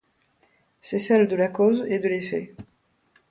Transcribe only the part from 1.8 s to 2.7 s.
et de l'effet.